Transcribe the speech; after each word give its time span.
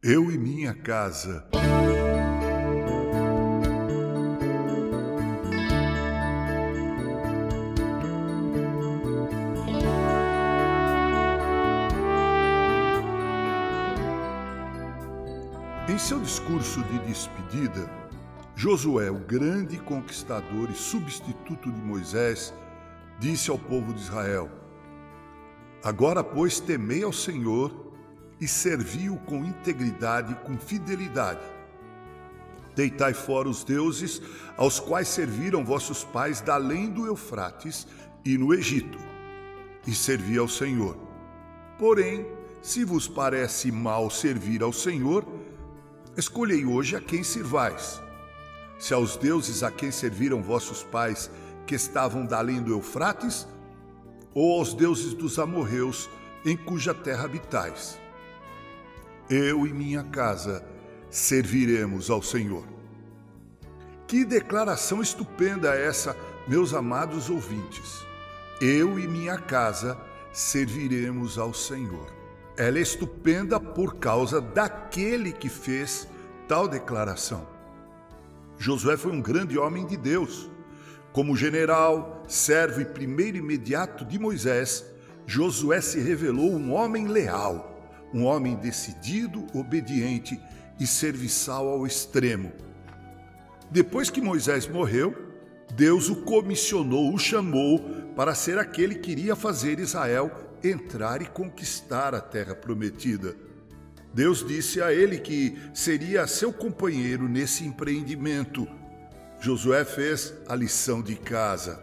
Eu 0.00 0.30
e 0.30 0.38
minha 0.38 0.72
casa. 0.72 1.44
Em 15.88 15.98
seu 15.98 16.20
discurso 16.20 16.80
de 16.84 17.00
despedida, 17.00 17.90
Josué, 18.54 19.10
o 19.10 19.18
grande 19.18 19.78
conquistador 19.78 20.70
e 20.70 20.74
substituto 20.74 21.72
de 21.72 21.80
Moisés, 21.80 22.54
disse 23.18 23.50
ao 23.50 23.58
povo 23.58 23.92
de 23.92 24.00
Israel: 24.02 24.48
Agora, 25.82 26.22
pois, 26.22 26.60
temei 26.60 27.02
ao 27.02 27.12
Senhor 27.12 27.87
e 28.40 28.46
servi-o 28.46 29.16
com 29.18 29.44
integridade 29.44 30.32
e 30.32 30.36
com 30.46 30.56
fidelidade. 30.58 31.40
Deitai 32.74 33.12
fora 33.12 33.48
os 33.48 33.64
deuses 33.64 34.22
aos 34.56 34.78
quais 34.78 35.08
serviram 35.08 35.64
vossos 35.64 36.04
pais 36.04 36.40
da 36.40 36.54
além 36.54 36.88
do 36.88 37.06
Eufrates 37.06 37.86
e 38.24 38.38
no 38.38 38.54
Egito, 38.54 38.98
e 39.86 39.92
servi 39.92 40.38
ao 40.38 40.48
Senhor. 40.48 40.96
Porém, 41.76 42.26
se 42.62 42.84
vos 42.84 43.08
parece 43.08 43.72
mal 43.72 44.10
servir 44.10 44.62
ao 44.62 44.72
Senhor, 44.72 45.26
escolhei 46.16 46.64
hoje 46.64 46.94
a 46.94 47.00
quem 47.00 47.24
sirvais. 47.24 48.00
Se 48.78 48.94
aos 48.94 49.16
deuses 49.16 49.64
a 49.64 49.72
quem 49.72 49.90
serviram 49.90 50.40
vossos 50.40 50.84
pais, 50.84 51.30
que 51.66 51.74
estavam 51.74 52.24
da 52.24 52.38
além 52.38 52.62
do 52.62 52.72
Eufrates, 52.72 53.46
ou 54.32 54.56
aos 54.58 54.72
deuses 54.72 55.14
dos 55.14 55.38
amorreus, 55.38 56.08
em 56.44 56.56
cuja 56.56 56.94
terra 56.94 57.24
habitais 57.24 57.98
eu 59.30 59.66
e 59.66 59.72
minha 59.74 60.02
casa 60.04 60.64
serviremos 61.10 62.08
ao 62.08 62.22
Senhor. 62.22 62.64
Que 64.06 64.24
declaração 64.24 65.02
estupenda 65.02 65.74
é 65.74 65.84
essa, 65.84 66.16
meus 66.46 66.72
amados 66.72 67.28
ouvintes. 67.28 68.06
Eu 68.58 68.98
e 68.98 69.06
minha 69.06 69.36
casa 69.36 69.98
serviremos 70.32 71.38
ao 71.38 71.52
Senhor. 71.52 72.10
Ela 72.56 72.78
é 72.78 72.80
estupenda 72.80 73.60
por 73.60 73.96
causa 73.96 74.40
daquele 74.40 75.30
que 75.30 75.50
fez 75.50 76.08
tal 76.48 76.66
declaração. 76.66 77.46
Josué 78.56 78.96
foi 78.96 79.12
um 79.12 79.20
grande 79.20 79.58
homem 79.58 79.86
de 79.86 79.96
Deus. 79.98 80.50
Como 81.12 81.36
general, 81.36 82.22
servo 82.26 82.80
e 82.80 82.84
primeiro 82.86 83.36
imediato 83.36 84.06
de 84.06 84.18
Moisés, 84.18 84.86
Josué 85.26 85.82
se 85.82 86.00
revelou 86.00 86.50
um 86.50 86.72
homem 86.72 87.06
leal 87.06 87.77
um 88.12 88.24
homem 88.24 88.56
decidido, 88.56 89.46
obediente 89.54 90.40
e 90.78 90.86
serviçal 90.86 91.68
ao 91.68 91.86
extremo. 91.86 92.52
Depois 93.70 94.08
que 94.08 94.20
Moisés 94.20 94.66
morreu, 94.66 95.14
Deus 95.74 96.08
o 96.08 96.22
comissionou, 96.22 97.12
o 97.12 97.18
chamou 97.18 97.78
para 98.16 98.34
ser 98.34 98.58
aquele 98.58 98.94
que 98.94 99.12
iria 99.12 99.36
fazer 99.36 99.78
Israel 99.78 100.30
entrar 100.64 101.20
e 101.20 101.26
conquistar 101.26 102.14
a 102.14 102.20
terra 102.20 102.54
prometida. 102.54 103.36
Deus 104.12 104.44
disse 104.44 104.80
a 104.80 104.92
ele 104.92 105.18
que 105.18 105.56
seria 105.74 106.26
seu 106.26 106.52
companheiro 106.52 107.28
nesse 107.28 107.64
empreendimento. 107.64 108.66
Josué 109.40 109.84
fez 109.84 110.32
a 110.48 110.54
lição 110.54 111.02
de 111.02 111.14
casa. 111.14 111.80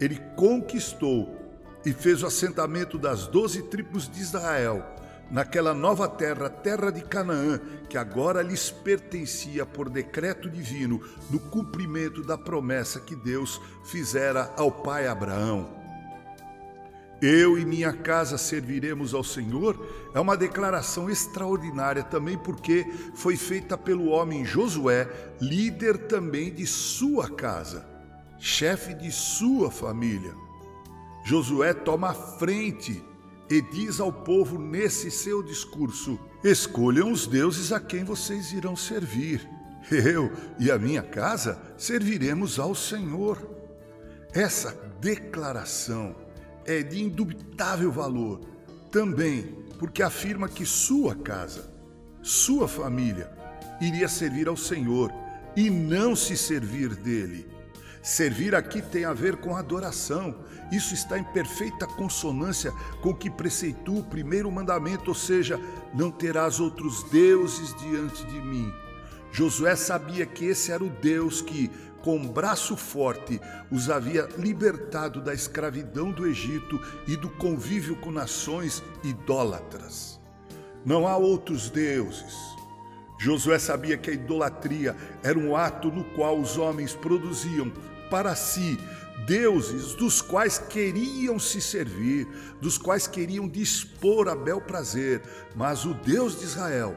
Ele 0.00 0.18
conquistou 0.36 1.36
e 1.84 1.92
fez 1.92 2.22
o 2.22 2.26
assentamento 2.26 2.96
das 2.96 3.26
doze 3.26 3.62
tribos 3.62 4.08
de 4.08 4.20
Israel 4.20 4.96
naquela 5.30 5.74
nova 5.74 6.08
terra, 6.08 6.48
terra 6.48 6.90
de 6.90 7.02
Canaã, 7.02 7.60
que 7.88 7.98
agora 7.98 8.42
lhes 8.42 8.70
pertencia 8.70 9.66
por 9.66 9.88
decreto 9.88 10.48
divino, 10.48 11.00
no 11.30 11.38
cumprimento 11.38 12.22
da 12.22 12.38
promessa 12.38 13.00
que 13.00 13.16
Deus 13.16 13.60
fizera 13.84 14.52
ao 14.56 14.70
pai 14.70 15.06
Abraão. 15.06 15.76
Eu 17.20 17.58
e 17.58 17.64
minha 17.64 17.94
casa 17.94 18.36
serviremos 18.36 19.14
ao 19.14 19.24
Senhor 19.24 19.74
é 20.14 20.20
uma 20.20 20.36
declaração 20.36 21.08
extraordinária 21.08 22.02
também 22.02 22.36
porque 22.36 22.84
foi 23.14 23.36
feita 23.36 23.76
pelo 23.78 24.08
homem 24.08 24.44
Josué, 24.44 25.08
líder 25.40 25.96
também 26.08 26.52
de 26.52 26.66
sua 26.66 27.30
casa, 27.30 27.88
chefe 28.38 28.92
de 28.92 29.10
sua 29.10 29.70
família. 29.70 30.34
Josué 31.24 31.72
toma 31.72 32.10
a 32.10 32.14
frente 32.14 33.02
e 33.48 33.60
diz 33.60 34.00
ao 34.00 34.12
povo 34.12 34.58
nesse 34.58 35.10
seu 35.10 35.42
discurso: 35.42 36.18
Escolham 36.42 37.12
os 37.12 37.26
deuses 37.26 37.72
a 37.72 37.80
quem 37.80 38.04
vocês 38.04 38.52
irão 38.52 38.76
servir. 38.76 39.48
Eu 39.90 40.32
e 40.58 40.70
a 40.70 40.78
minha 40.78 41.02
casa 41.02 41.60
serviremos 41.76 42.58
ao 42.58 42.74
Senhor. 42.74 43.38
Essa 44.32 44.72
declaração 45.00 46.16
é 46.64 46.82
de 46.82 47.02
indubitável 47.02 47.92
valor, 47.92 48.40
também 48.90 49.64
porque 49.78 50.02
afirma 50.02 50.48
que 50.48 50.66
sua 50.66 51.14
casa, 51.14 51.72
sua 52.22 52.66
família, 52.66 53.30
iria 53.80 54.08
servir 54.08 54.48
ao 54.48 54.56
Senhor 54.56 55.12
e 55.54 55.70
não 55.70 56.16
se 56.16 56.36
servir 56.36 56.94
dele. 56.96 57.55
Servir 58.06 58.54
aqui 58.54 58.80
tem 58.80 59.04
a 59.04 59.12
ver 59.12 59.34
com 59.38 59.56
adoração. 59.56 60.32
Isso 60.70 60.94
está 60.94 61.18
em 61.18 61.24
perfeita 61.24 61.88
consonância 61.88 62.70
com 63.02 63.08
o 63.08 63.14
que 63.16 63.28
preceitua 63.28 63.98
o 63.98 64.04
primeiro 64.04 64.48
mandamento, 64.48 65.10
ou 65.10 65.14
seja, 65.14 65.58
não 65.92 66.08
terás 66.08 66.60
outros 66.60 67.02
deuses 67.10 67.74
diante 67.74 68.24
de 68.26 68.40
mim. 68.40 68.72
Josué 69.32 69.74
sabia 69.74 70.24
que 70.24 70.44
esse 70.44 70.70
era 70.70 70.84
o 70.84 70.88
Deus 70.88 71.42
que, 71.42 71.68
com 72.00 72.28
braço 72.28 72.76
forte, 72.76 73.40
os 73.72 73.90
havia 73.90 74.28
libertado 74.38 75.20
da 75.20 75.34
escravidão 75.34 76.12
do 76.12 76.28
Egito 76.28 76.80
e 77.08 77.16
do 77.16 77.28
convívio 77.28 77.96
com 77.96 78.12
nações 78.12 78.84
idólatras. 79.02 80.20
Não 80.84 81.08
há 81.08 81.16
outros 81.16 81.70
deuses. 81.70 82.36
Josué 83.18 83.58
sabia 83.58 83.96
que 83.96 84.10
a 84.10 84.14
idolatria 84.14 84.94
era 85.24 85.36
um 85.36 85.56
ato 85.56 85.90
no 85.90 86.04
qual 86.04 86.38
os 86.38 86.56
homens 86.56 86.94
produziam 86.94 87.72
para 88.10 88.34
si 88.34 88.78
deuses 89.26 89.94
dos 89.94 90.20
quais 90.20 90.58
queriam 90.58 91.38
se 91.38 91.60
servir, 91.60 92.28
dos 92.60 92.76
quais 92.76 93.06
queriam 93.06 93.48
dispor 93.48 94.28
a 94.28 94.34
bel 94.34 94.60
prazer, 94.60 95.22
mas 95.54 95.84
o 95.84 95.94
Deus 95.94 96.38
de 96.38 96.44
Israel 96.44 96.96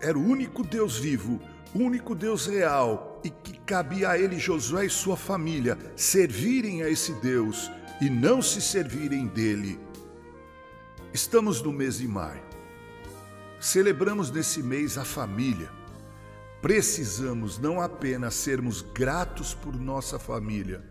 era 0.00 0.18
o 0.18 0.22
único 0.22 0.62
Deus 0.64 0.96
vivo, 0.96 1.40
o 1.74 1.78
único 1.78 2.14
Deus 2.14 2.46
real 2.46 3.20
e 3.24 3.30
que 3.30 3.58
cabia 3.60 4.10
a 4.10 4.18
ele 4.18 4.38
Josué 4.38 4.86
e 4.86 4.90
sua 4.90 5.16
família 5.16 5.78
servirem 5.94 6.82
a 6.82 6.88
esse 6.88 7.12
Deus 7.14 7.70
e 8.00 8.10
não 8.10 8.42
se 8.42 8.60
servirem 8.60 9.26
dele. 9.26 9.78
Estamos 11.12 11.60
no 11.62 11.72
mês 11.72 11.98
de 11.98 12.08
maio. 12.08 12.42
Celebramos 13.60 14.30
nesse 14.30 14.62
mês 14.62 14.96
a 14.96 15.04
família 15.04 15.79
Precisamos 16.62 17.58
não 17.58 17.80
apenas 17.80 18.34
sermos 18.34 18.82
gratos 18.82 19.54
por 19.54 19.74
nossa 19.74 20.18
família, 20.18 20.82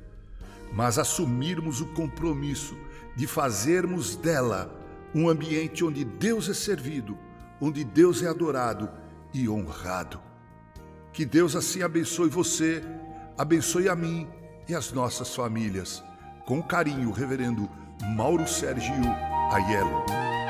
mas 0.73 0.97
assumirmos 0.97 1.79
o 1.79 1.87
compromisso 1.87 2.75
de 3.15 3.27
fazermos 3.27 4.15
dela 4.15 4.75
um 5.13 5.29
ambiente 5.29 5.83
onde 5.83 6.03
Deus 6.03 6.49
é 6.49 6.53
servido, 6.53 7.17
onde 7.61 7.83
Deus 7.83 8.23
é 8.23 8.27
adorado 8.27 8.89
e 9.33 9.47
honrado. 9.47 10.19
Que 11.13 11.25
Deus 11.25 11.55
assim 11.55 11.83
abençoe 11.83 12.29
você, 12.29 12.83
abençoe 13.37 13.89
a 13.89 13.95
mim 13.95 14.27
e 14.67 14.73
as 14.73 14.91
nossas 14.91 15.35
famílias. 15.35 16.03
Com 16.45 16.63
carinho, 16.63 17.11
Reverendo 17.11 17.69
Mauro 18.15 18.47
Sérgio 18.47 18.93
Aiello. 19.51 20.48